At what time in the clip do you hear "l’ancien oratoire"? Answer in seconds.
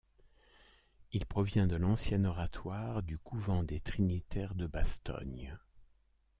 1.75-3.03